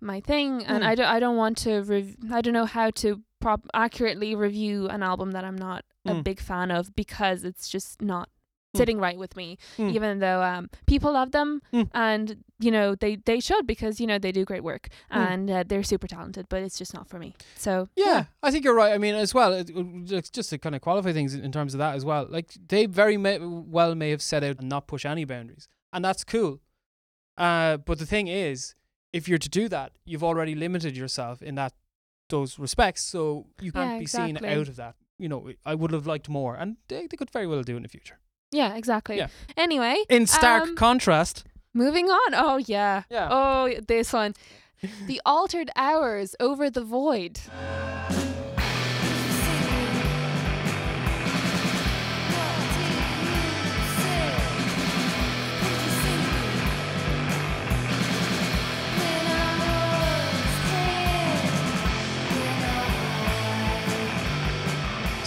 [0.00, 0.64] my thing.
[0.64, 0.86] And Mm.
[0.86, 1.82] I don't I don't want to.
[1.82, 6.14] Rev- I don't know how to prop accurately review an album that I'm not a
[6.22, 8.28] big fan of because it's just not.
[8.74, 9.92] Sitting right with me Mm.
[9.94, 11.88] even though um people love them Mm.
[11.92, 15.16] and you know they they should because you know they do great work Mm.
[15.32, 18.64] and uh, they're super talented but it's just not for me so Yeah, I think
[18.64, 18.92] you're right.
[18.92, 21.74] I mean, as well, it, it- just just to kind of qualify things in terms
[21.74, 22.26] of that as well.
[22.28, 26.04] Like they very may, well may have set out and not push any boundaries, and
[26.04, 26.60] that's cool.
[27.36, 28.74] Uh, but the thing is,
[29.12, 31.72] if you're to do that, you've already limited yourself in that
[32.28, 34.94] those respects, so you can't Yeah, be seen out of that.
[35.18, 37.82] You know, I would have liked more, and they, they could very well do in
[37.82, 38.18] the future.
[38.52, 39.16] Yeah exactly.
[39.16, 39.28] Yeah.
[39.56, 42.34] anyway In stark Um, contrast, moving on.
[42.34, 43.02] Oh yeah.
[43.10, 43.28] Yeah.
[43.30, 44.34] oh this one.
[45.06, 47.38] The altered hours over the void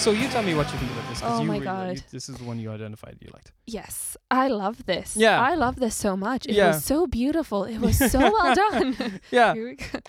[0.03, 1.19] so you tell me what you think about this.
[1.21, 1.95] 'cause Oh you my really- God.
[1.97, 3.51] you- this is the one you identified you liked.
[3.65, 3.95] yes
[4.29, 5.39] i love this Yeah.
[5.49, 6.67] i love this so much it Yeah.
[6.71, 8.87] was so beautiful it was so well done
[9.39, 9.53] Yeah.
[9.53, 9.99] Here we go.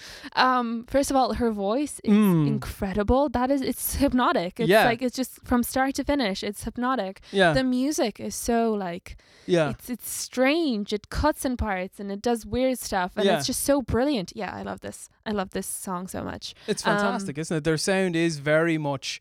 [0.47, 2.47] Um, first of all, her voice is Mm.
[2.55, 3.23] incredible.
[3.39, 4.53] That is, it's hypnotic.
[4.61, 4.85] It's Yeah.
[4.91, 6.39] like it's just from start to finish.
[6.49, 7.15] It's hypnotic.
[7.41, 7.53] Yeah.
[7.59, 9.07] The music is so like
[9.47, 9.71] yeah.
[9.73, 10.87] it's it's strange.
[10.93, 13.37] It cuts in parts and it does weird stuff, and Yeah.
[13.39, 14.33] it's just so brilliant.
[14.35, 14.99] Yeah, I love this.
[15.27, 16.55] I love this song so much.
[16.67, 17.65] It's Um, fantastic, isn't it?
[17.65, 19.21] Their sound is very much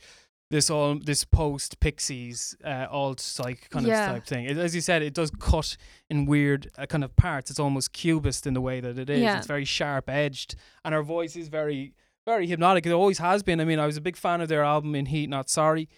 [0.53, 4.05] this all this post Pixies uh, alt psych kind Yeah.
[4.09, 4.45] of type thing.
[4.45, 5.75] It, as you said, it does cut
[6.09, 7.49] in weird uh, kind of parts.
[7.51, 9.19] It's almost cubist in the way that it is.
[9.21, 9.37] Yeah.
[9.37, 11.93] It's very sharp edged, and her voice is very
[12.25, 12.85] very hypnotic.
[12.85, 13.59] It always has been.
[13.59, 15.89] I mean, I was a big fan of their album In Heat Not Sorry.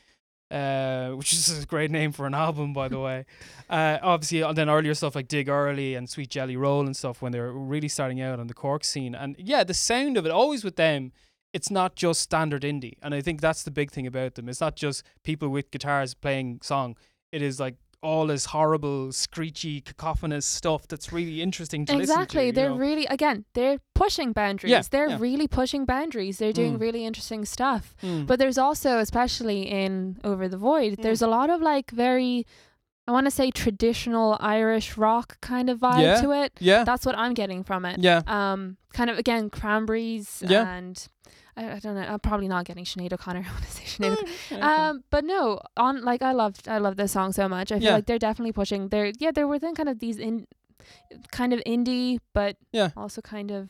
[0.52, 3.26] Uh, which is a great name for an album, by the way.
[3.68, 7.20] Uh, obviously, and then earlier stuff like Dig Early and Sweet Jelly Roll and stuff
[7.20, 9.16] when they were really starting out on the Cork scene.
[9.16, 11.12] And yeah, the sound of it, always with them,
[11.58, 12.96] it's not just standard indie.
[13.02, 14.50] And I think that's the big thing about them.
[14.50, 16.96] It's not just people with guitars playing song.
[17.32, 22.48] It is like all this horrible, screechy, cacophonous stuff that's really interesting to exactly.
[22.48, 22.56] listen to.
[22.56, 22.78] they're know?
[22.88, 23.46] really again.
[23.54, 24.70] They're pushing boundaries.
[24.72, 25.18] Yeah, they're yeah.
[25.20, 26.38] really pushing boundaries.
[26.40, 26.82] They're doing Mm.
[26.82, 27.96] really interesting stuff.
[28.04, 28.28] Mm.
[28.28, 32.46] But there's also, especially in Over the Void, there's a lot of like very,
[33.08, 36.22] I want to say traditional Irish rock kind of vibe Yeah.
[36.22, 36.52] to it.
[36.60, 37.98] yeah, That's what I'm getting from it.
[38.00, 40.68] yeah, Um, kind of again cranberries Yeah.
[40.78, 40.96] and
[41.58, 42.02] I, I don't know.
[42.02, 43.46] I'm probably not getting Sinead O'Connor.
[43.48, 44.18] I want to say Sinead.
[44.50, 47.72] Mm, Um, but no, on like I loved I love this song so much.
[47.72, 47.94] I feel Yeah.
[47.96, 48.90] like they're definitely pushing.
[48.90, 50.48] They're yeah they're within kind of these in,
[51.32, 52.90] kind of indie, but Yeah.
[52.98, 53.70] also kind of.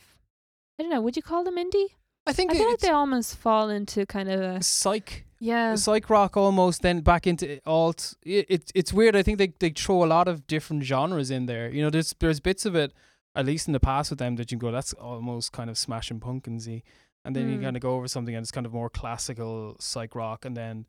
[0.80, 1.02] I don't know.
[1.02, 1.88] Would you call them indie?
[2.28, 5.76] I think I feel like they almost fall into kind of a psych yeah.
[5.76, 9.70] psych rock almost then back into alt it, it it's weird i think they, they
[9.70, 12.94] throw a lot of different genres in there you know there's there's bits of it
[13.36, 15.78] at least in the past with them that you can go that's almost kind of
[15.78, 16.82] smashing punk and pumpkinsy
[17.26, 17.64] and then you Mm.
[17.64, 20.86] kind of go over something and it's kind of more classical psych rock and then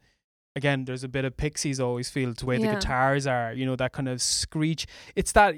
[0.54, 3.66] again there's a bit of pixies always feel to the way the guitars are you
[3.66, 4.86] know that kind of screech.
[5.14, 5.54] It's that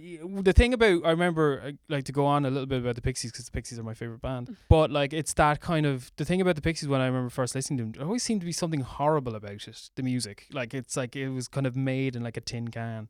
[0.48, 3.30] the thing about i remember like to go on a little bit about the pixies
[3.30, 6.40] because the pixies are my favorite band but like it's that kind of the thing
[6.40, 8.52] about the pixies when i remember first listening to them there always seemed to be
[8.52, 10.46] something horrible about it the music.
[10.52, 13.08] Like it's like it was kind of made in like a tin can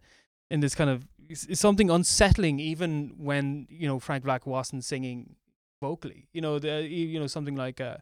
[0.50, 4.84] in this kind of it's, it's something unsettling even when you know frank black wasn't
[4.84, 5.36] singing
[5.80, 7.96] vocally you know the you know something like uh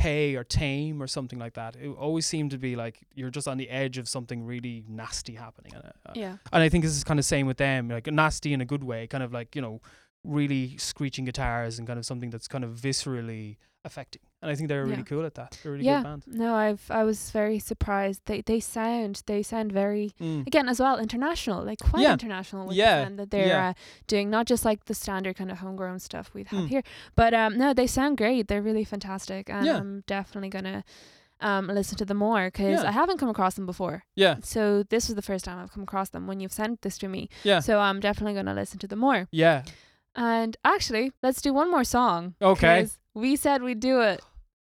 [0.00, 1.74] Hey or Tame or something like that.
[1.74, 5.34] It always seemed to be like you're just on the edge of something really nasty
[5.34, 5.72] happening.
[5.74, 6.36] And, uh, yeah.
[6.52, 8.84] and I think this is kind of same with them, like nasty in a good
[8.84, 9.80] way, kind of like you know,
[10.28, 14.20] really screeching guitars and kind of something that's kind of viscerally affecting.
[14.42, 15.58] And I think they're really cool at that.
[15.62, 15.98] They're a really yeah.
[16.02, 16.22] good band.
[16.26, 18.20] No, I've I was very surprised.
[18.26, 20.46] They they sound they sound very Mm.
[20.46, 22.12] again as well international like quite Yeah.
[22.12, 22.96] international with Yeah.
[22.98, 23.68] the sound that they're Yeah.
[23.70, 23.72] uh,
[24.06, 26.68] doing not just like the standard kind of homegrown stuff we'd have Mm.
[26.68, 26.82] here
[27.16, 29.78] but um no they sound great they're really fantastic and Yeah.
[29.78, 30.84] i'm definitely gonna
[31.40, 32.88] um listen to them more because Yeah.
[32.88, 35.82] i haven't come across them before Yeah, so this was the first time i've come
[35.84, 38.86] across them when you've sent this to me yeah, so i'm definitely gonna listen to
[38.88, 39.62] them more yeah.
[40.18, 42.88] And actually let's do one more song Okay.
[43.14, 44.20] we said we'd do it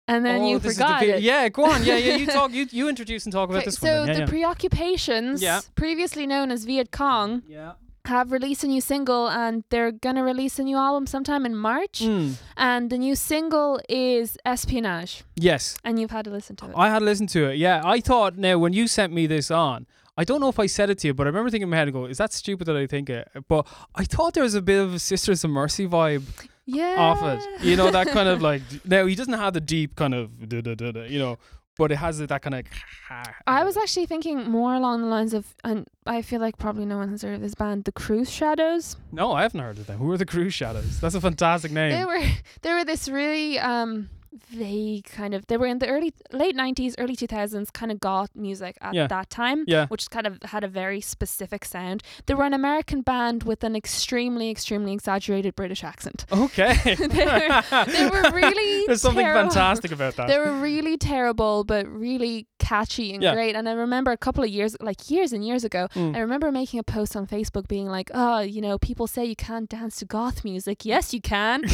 [0.09, 1.83] and then Oh, you is the forgot it Yeah, go on.
[1.85, 2.17] Yeah, yeah.
[2.17, 2.53] You talk.
[2.59, 4.13] You you introduce and talk about this so one.
[4.13, 5.61] The Yeah, preoccupations Yeah.
[5.83, 7.73] previously known as viet cong yeah.
[8.15, 12.01] have released a new single and they're gonna release a new album sometime in March.
[12.01, 12.35] Mm.
[12.57, 15.25] And the new single is Espionage.
[15.37, 15.63] Yes.
[15.85, 16.75] And you've had to listen to it.
[16.77, 17.57] I had to listen to it.
[17.57, 20.67] Yeah, I thought now when you sent me this on, I don't know if I
[20.67, 22.33] said it to you, but I remember thinking in my head, and go, is that
[22.33, 23.29] stupid that I think it?
[23.49, 26.23] But I thought there was a bit of a Sisters of Mercy vibe
[26.67, 26.97] yeah.
[26.99, 27.65] off it.
[27.65, 30.61] You know, that kind of like, now he doesn't have the deep kind of, da,
[30.61, 31.39] da, da, da, you know,
[31.77, 32.65] but it has that kind of.
[33.47, 36.99] I was actually thinking more along the lines of, and I feel like probably no
[36.99, 38.97] one has heard of this band, the Cruxshadows.
[39.13, 39.99] No, I haven't heard of them.
[39.99, 41.01] Who are the Cruxshadows?
[41.01, 41.91] That's a fantastic name.
[41.91, 42.23] They were
[42.63, 44.09] they were this really um
[44.51, 48.31] vague kind of they were in the early late 90s early 2000s kind of goth
[48.35, 49.07] music at Yeah.
[49.07, 49.87] that time yeah.
[49.87, 53.75] which kind of had a very specific sound they were an american band with an
[53.77, 56.75] extremely extremely exaggerated british accent Okay.
[56.85, 59.51] They were- they were really There's something terrible.
[59.51, 60.27] fantastic about that.
[60.29, 63.35] they were really terrible but really catchy and Yeah.
[63.35, 66.17] great and i remember a couple of years like years and years ago Mm.
[66.17, 69.37] I remember making a post on Facebook being like, oh, you know, people say you
[69.37, 70.85] can't dance to goth music.
[70.85, 71.63] Yes, you can.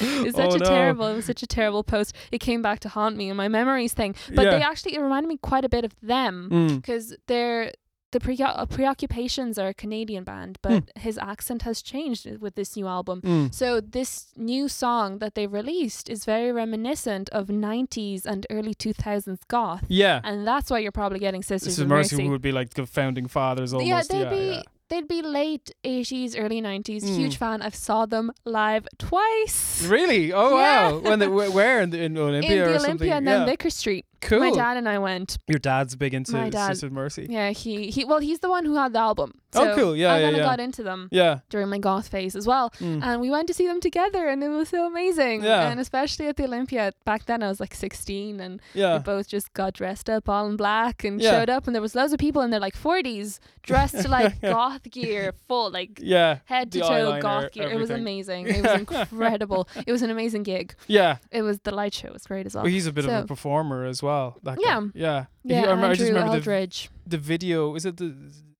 [0.00, 0.64] It's such Oh, a no.
[0.64, 2.14] terrible, was such a terrible post.
[2.30, 4.14] It came back to haunt me in my memories thing.
[4.34, 6.76] But they actually, it reminded me quite a bit of them Mm.
[6.76, 7.72] because they're.
[8.12, 12.76] The pre- uh, Preoccupations are a Canadian band, but his accent has changed with this
[12.76, 13.20] new album.
[13.22, 13.52] Mm.
[13.52, 19.40] So this new song that they released is very reminiscent of 90s and early 2000s
[19.48, 19.82] goth.
[19.88, 20.20] Yeah.
[20.22, 22.24] And that's why you're probably getting Sisters is of Mercy, Mercy.
[22.26, 23.88] who would be like the founding fathers almost.
[23.88, 24.62] Yeah, they'd yeah, be yeah.
[24.90, 27.04] They'd be late eighties, early nineties.
[27.04, 27.16] Mm.
[27.16, 27.62] Huge fan.
[27.62, 30.32] I've saw them live twice Really?
[30.32, 30.90] Oh Yeah.
[30.92, 30.98] wow!
[30.98, 32.90] When they wh- where in, the, in Olympia in or the something?
[33.08, 33.38] Olympia and yeah.
[33.38, 34.04] then Vicar Street.
[34.20, 34.40] Cool.
[34.40, 35.36] My dad and I went.
[35.48, 37.26] Your dad's big into My dad- Sisters of Mercy.
[37.30, 38.04] Yeah, he he.
[38.04, 39.32] Well, he's the one who had the album.
[39.56, 39.94] Oh, cool.
[39.94, 40.46] Yeah, I yeah, kind of yeah.
[40.46, 41.38] got into them Yeah.
[41.48, 42.70] during my goth phase as well.
[42.80, 43.04] Mm.
[43.04, 45.44] And we went to see them together, and it was so amazing.
[45.44, 45.68] Yeah.
[45.70, 46.90] And especially at the Olympia.
[47.04, 48.96] Back then, I was like 16, and Yeah.
[48.96, 51.30] we both just got dressed up all in black and Yeah.
[51.30, 51.68] showed up.
[51.68, 55.34] And there was loads of people in their like 40s dressed to like goth gear,
[55.46, 56.38] full like Yeah.
[56.46, 57.68] head to The toe eyeliner, goth gear.
[57.70, 58.02] It was everything.
[58.02, 58.46] amazing.
[58.48, 58.80] It was
[59.12, 59.68] incredible.
[59.86, 60.74] it was an amazing gig.
[60.88, 61.18] Yeah.
[61.30, 62.64] It was the light show was great as well.
[62.64, 64.13] Well, he's a bit of So- a performer as well.
[64.42, 64.80] That Yeah.
[64.80, 64.86] guy.
[64.94, 65.24] Yeah.
[65.44, 67.74] yeah, He- I, remember, I just remember the, Eldritch, the video.
[67.74, 68.08] Is it the,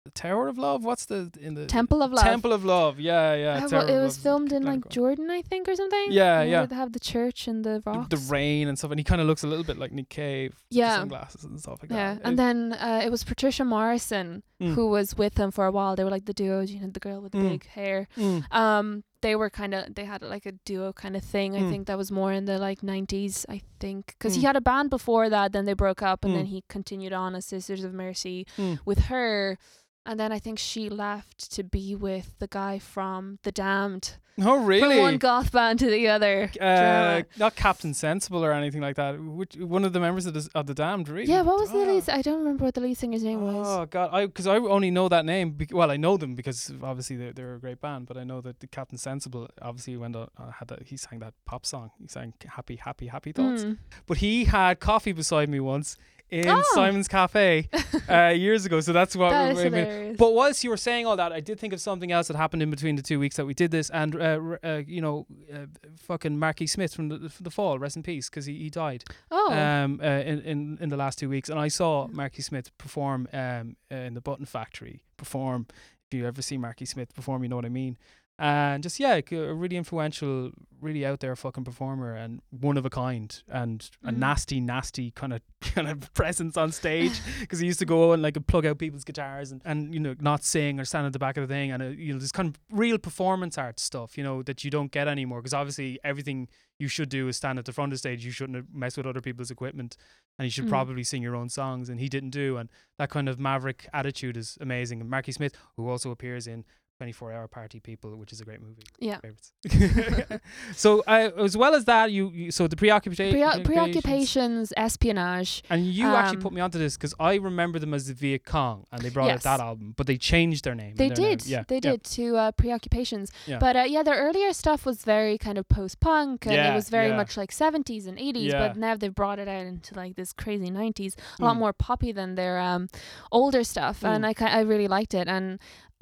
[0.04, 0.84] the Tower of Love?
[0.84, 2.24] What's the in the Temple of Love.
[2.24, 3.00] Temple of Love?
[3.00, 3.64] Yeah, yeah.
[3.64, 4.82] Uh, well, it was filmed in like.
[4.90, 6.06] Jordan, I think, or something.
[6.10, 6.66] Yeah, You yeah.
[6.66, 8.08] They have the church and the The- rocks.
[8.10, 10.52] The rain and stuff, and he kind of looks a little bit like Nick Cave.
[10.70, 10.96] Yeah.
[10.98, 12.22] sunglasses and stuff like Yeah, that.
[12.26, 14.74] and then uh, it was Patricia Morrison Mm.
[14.74, 15.96] who was with him for a while.
[15.96, 17.48] They were like the duo, you know, the girl with the Mm.
[17.50, 18.06] big hair.
[18.16, 18.44] Mm.
[18.54, 21.56] Um, they were kind of they had like a duo kind of thing.
[21.56, 21.70] I Mm.
[21.70, 23.36] think that was more in the like nineties.
[23.56, 24.40] I think because Mm.
[24.40, 26.52] he had a band before that, then they broke up, and then Mm.
[26.54, 28.78] he continued on as Sisters of Mercy Mm.
[28.84, 29.58] with her.
[30.06, 34.16] And then I think she left to be with the guy from The Damned.
[34.42, 34.96] Oh, really?
[34.96, 36.50] From one goth band to the other.
[36.60, 39.18] uh, not Captain Sensible or anything like that.
[39.22, 41.08] Which one of the members of the, of the Damned?
[41.08, 41.28] Really?
[41.28, 41.92] Yeah, what was the Ah.
[41.92, 42.10] lead?
[42.10, 43.66] I don't remember what the lead singer's name was.
[43.66, 45.52] Oh God, I because I only know that name.
[45.52, 48.06] Bec- well, I know them because obviously they're, they're a great band.
[48.08, 51.20] But I know that the Captain Sensible obviously went on uh, had that he sang
[51.20, 51.92] that pop song.
[52.00, 53.64] He sang Happy Happy Happy Thoughts.
[53.64, 53.78] Mm.
[54.06, 55.96] But he had coffee beside me once
[56.30, 56.62] in Oh.
[56.74, 57.68] Simon's Cafe
[58.08, 58.80] uh, years ago.
[58.80, 59.30] So that's what.
[59.30, 62.10] that we- we- but whilst you were saying all that, I did think of something
[62.12, 64.82] else that happened in between the two weeks that we did this, and uh, uh,
[64.86, 65.66] you know, uh,
[65.98, 69.04] fucking Marky Smith from the, from the fall, rest in peace, because he, he died
[69.30, 72.76] oh, um, uh, in, in in the last two weeks, and I saw Marky Smith
[72.78, 75.02] perform um, uh, in the Button Factory.
[75.16, 75.66] Perform.
[76.10, 77.96] If you ever see Marky Smith perform, you know what I mean.
[78.36, 82.84] And just yeah, like, a really influential, really out there fucking performer, and one of
[82.84, 84.16] a kind, and a Mhm.
[84.16, 88.22] nasty, nasty kind of kind of presence on stage because he used to go and
[88.22, 91.18] like plug out people's guitars and, and you know not sing or stand at the
[91.20, 94.18] back of the thing, and uh, you know this kind of real performance art stuff,
[94.18, 96.48] you know that you don't get anymore because obviously everything
[96.80, 98.24] you should do is stand at the front of the stage.
[98.24, 99.96] You shouldn't mess with other people's equipment,
[100.40, 100.70] and you should Mm.
[100.70, 101.88] probably sing your own songs.
[101.88, 102.68] And he didn't do, and
[102.98, 105.00] that kind of maverick attitude is amazing.
[105.00, 106.64] And Marky Smith, who also appears in
[107.04, 108.82] 24 Hour Party People, which is a great movie.
[108.98, 109.18] yeah.
[110.74, 115.62] So uh, as well as that, you, you so the preoccupation, Preo- preoccupations, espionage.
[115.70, 118.44] and you actually Um, put me onto this because I remember them as the Viet
[118.44, 119.44] Cong, and they brought Yes.
[119.46, 120.94] out that album, but they changed their name.
[120.96, 121.46] They now- did.
[121.46, 121.90] yeah, they yeah.
[121.90, 123.30] did to uh, preoccupations.
[123.46, 123.58] Yeah.
[123.58, 126.74] But uh, yeah, their earlier stuff was very kind of post punk and Yeah, it
[126.74, 128.50] was very much like 70s and 80s.
[128.50, 128.58] Yeah.
[128.68, 131.58] But now they've brought it out into like this crazy 90s, a lot Mm.
[131.60, 132.88] more poppy than their um,
[133.30, 134.02] older stuff.
[134.04, 134.42] And Mm.
[134.42, 135.28] I, I really liked it.
[135.28, 135.58] And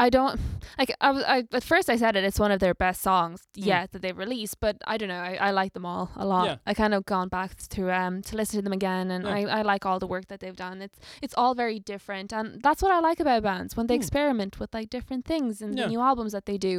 [0.07, 0.41] I don't
[0.79, 0.91] like.
[1.01, 1.23] I was.
[1.35, 2.25] I, at first, I said it.
[2.25, 3.67] It's one of their best songs Mm.
[3.73, 4.57] yet that they've released.
[4.61, 5.23] But I don't know.
[5.31, 6.45] I, I like them all a lot.
[6.47, 6.57] Yeah.
[6.67, 9.37] I kind of gone back to um to listen to them again, and Yeah.
[9.57, 10.77] I, I like all the work that they've done.
[10.87, 14.03] It's it's all very different, and that's what I like about bands when they Mm.
[14.03, 15.85] experiment with like different things in Yeah.
[15.85, 16.75] the new albums that they do.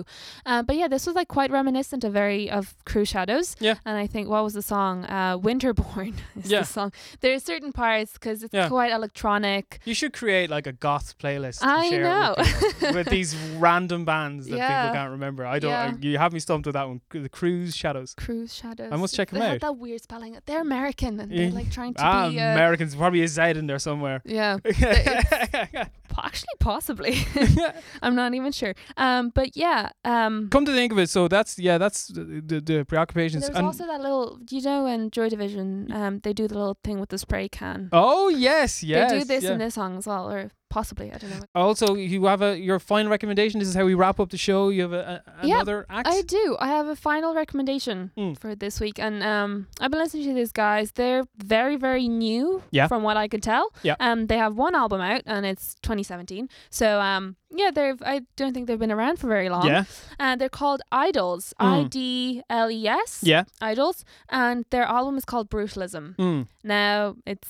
[0.45, 3.55] Uh, but yeah, this was like quite reminiscent of very of Cruxshadows.
[3.59, 3.75] Yeah.
[3.85, 5.05] And I think what was the song?
[5.05, 6.61] Uh, Winterborn is Yeah.
[6.61, 6.91] the song.
[7.21, 9.79] There's certain parts because it's quite electronic.
[9.85, 11.59] You should create like a goth playlist.
[11.59, 12.35] to I share know.
[12.97, 14.81] with these random bands that Yeah.
[14.83, 15.45] people can't remember.
[15.45, 15.71] I don't.
[15.71, 15.91] Yeah.
[15.93, 17.01] I, you have me stumped with that one.
[17.11, 18.15] The Cruxshadows.
[18.15, 18.91] Cruise Shadows.
[18.91, 19.61] I must check they them out.
[19.61, 20.37] that weird spelling.
[20.45, 22.39] They're American and they're like trying to Ah, be.
[22.39, 24.21] Uh, Americans probably a Z in there somewhere.
[24.25, 24.57] yeah,
[26.17, 27.17] actually, possibly.
[28.01, 28.73] I'm not even sure.
[28.97, 29.89] Um, but yeah.
[30.05, 33.45] Um, Come to think of it, so that's yeah, that's the the, the preoccupations.
[33.45, 36.77] there's And- also that little, you know, in Joy Division, um, they do the little
[36.83, 37.89] thing with the spray can.
[37.91, 39.11] oh yes, yes.
[39.11, 39.51] they do this yeah.
[39.53, 41.07] in this song as well, or possibly.
[41.13, 41.45] I don't know.
[41.55, 43.59] Also, you have a your final recommendation.
[43.59, 44.69] This is how we wrap up the show.
[44.75, 46.07] You have a, a, Yeah, another act.
[46.07, 46.45] I do.
[46.59, 48.33] I have a final recommendation Mm.
[48.41, 50.91] for this week, and um, I've been listening to these guys.
[50.99, 51.23] They're
[51.55, 52.87] very, very new, Yeah.
[52.87, 53.65] from what I can tell.
[53.83, 53.95] Yeah.
[53.99, 56.49] Um, they have one album out, and it's 2017.
[56.69, 58.01] So um, yeah, they've.
[58.13, 59.65] I don't think they've been around for very long.
[59.67, 59.83] yeah,
[60.19, 61.53] And they're called Idles.
[61.59, 61.73] Mm.
[61.73, 61.97] I D
[62.49, 63.19] L E S.
[63.23, 63.43] yeah.
[63.61, 63.97] Idles,
[64.29, 66.15] and their album is called Brutalism.
[66.17, 66.47] Mm.
[66.63, 67.49] Now it's.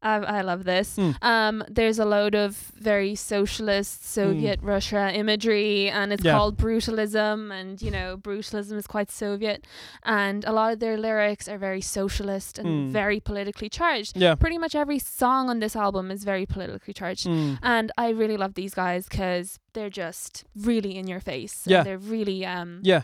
[0.00, 0.96] I, I love this.
[0.96, 1.16] Mm.
[1.22, 6.26] Um, there's a load of very socialist Soviet Russia imagery, and it's Hmm.
[6.28, 6.32] Yeah.
[6.34, 7.52] called brutalism.
[7.52, 9.66] And you know, brutalism is quite Soviet,
[10.04, 12.90] and a lot of their lyrics are very socialist and Mm.
[12.92, 14.16] very politically charged.
[14.16, 14.34] Yeah.
[14.36, 17.26] Pretty much every song on this album is very politically charged.
[17.26, 17.58] Mm.
[17.62, 21.62] And I really love these guys because they're just really in your face.
[21.66, 21.82] Yeah.
[21.82, 23.02] they're really um Yeah.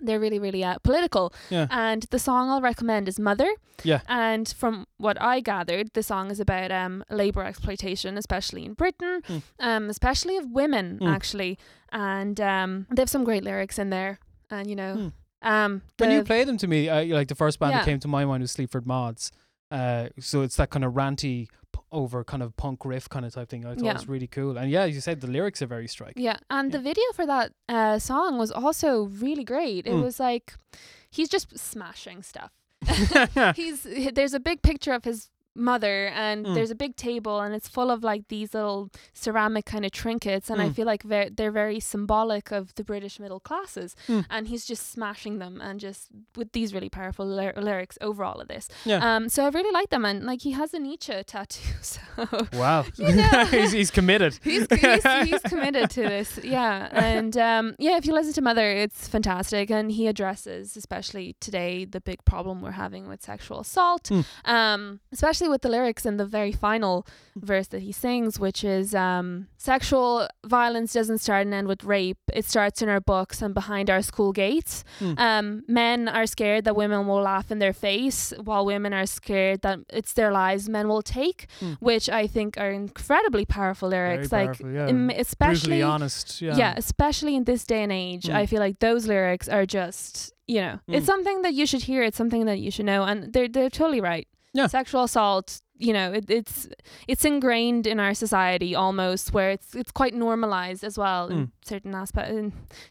[0.00, 1.66] They're really really uh, political Yeah.
[1.70, 3.48] and the song i'll recommend is mother
[3.84, 4.00] Yeah.
[4.08, 9.22] and from what i gathered the song is about um labor exploitation especially in britain
[9.28, 9.42] Mm.
[9.60, 11.14] um especially of women Mm.
[11.14, 11.58] actually
[11.92, 14.18] and um they have some great lyrics in there
[14.50, 15.12] and you know Mm.
[15.42, 18.08] um When you play them to me, uh, like the first band that came to
[18.08, 19.32] my mind was Sleaford Mods.
[19.70, 21.48] Uh, so it's that kind of ranty
[21.92, 23.64] over kind of punk riff kind of type thing.
[23.64, 23.90] I thought Yeah.
[23.92, 24.58] it was really cool.
[24.58, 26.22] And yeah, as you said, the lyrics are very striking.
[26.22, 30.02] yeah and the video for that uh song was also really great it Mm.
[30.02, 30.54] was like
[31.10, 32.50] he's just smashing stuff
[33.56, 36.54] he's there's a big picture of his mother and Mm.
[36.54, 40.50] there's a big table and it's full of like these little ceramic kind of trinkets
[40.50, 40.74] and I Mm.
[40.74, 44.24] feel like they're very symbolic of the British middle classes Mm.
[44.30, 48.40] and he's just smashing them and just with these really powerful ly- lyrics over all
[48.40, 49.00] of this Yeah.
[49.16, 52.00] um so I really like them and like he has a Nietzsche tattoo so
[52.52, 52.84] wow.
[52.96, 53.44] You know.
[53.50, 54.38] he's, he's committed.
[54.42, 58.70] he's, he's, he's committed to this yeah and um yeah if you listen to mother
[58.70, 64.04] it's fantastic and he addresses especially today the big problem we're having with sexual assault
[64.10, 64.24] Mm.
[64.44, 67.06] um especially with the lyrics in the very final
[67.36, 72.18] verse that he sings which is um sexual violence doesn't start and end with rape
[72.32, 75.18] it starts in our books and behind our school gates Mm.
[75.18, 79.60] um men are scared that women will laugh in their face while women are scared
[79.62, 81.76] that it's their lives men will take Mm.
[81.80, 84.88] which i think are incredibly powerful lyrics Very like powerful, yeah.
[84.88, 86.40] im- Brutally especially honest.
[86.40, 86.56] Yeah.
[86.56, 86.74] yeah.
[86.76, 88.34] especially in this day and age Mm.
[88.34, 90.94] i feel like those lyrics are just you know Mm.
[90.96, 93.70] it's something that you should hear it's something that you should know and they're they're
[93.82, 94.66] totally right Yeah.
[94.68, 95.48] sexual assault
[95.86, 96.68] you know it, it's
[97.12, 101.50] it's ingrained in our society almost where it's it's quite normalized as well in Mm.
[101.72, 102.32] certain aspects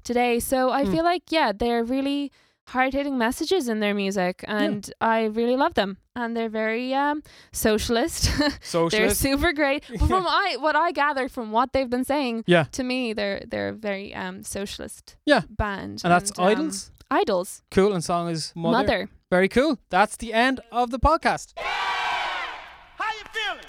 [0.10, 0.92] today so i Mm.
[0.94, 2.32] feel like yeah they're really
[2.74, 8.30] hard-hitting messages in their music and i really love them and they're very um socialist
[8.92, 12.66] they're super great but from I what I gather from what they've been saying Yeah.
[12.78, 15.42] to me they're they're a very um socialist Yeah.
[15.50, 16.92] band and that's um, Idles.
[17.12, 17.94] Idles Cool.
[17.94, 18.78] And song is Mother.
[18.78, 19.80] mother, Very cool.
[19.90, 21.54] That's the end of the podcast.
[21.58, 23.66] How you feeling?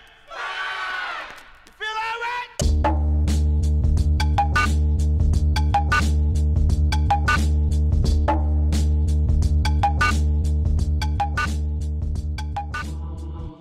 [1.64, 2.50] You feel all right?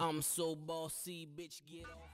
[0.01, 2.04] I'm so bossy, bitch, get off.